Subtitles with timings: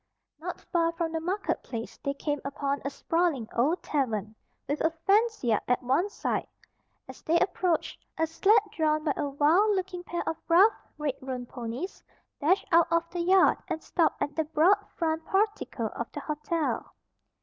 [0.39, 4.33] Not far from the market place they came upon a sprawling old tavern,
[4.67, 6.47] with a fenced yard at one side.
[7.07, 11.45] As they approached, a sled drawn by a wild looking pair of rough, red roan
[11.45, 12.01] ponies,
[12.39, 16.95] dashed out of the yard and stopped at the broad front portico of the hotel.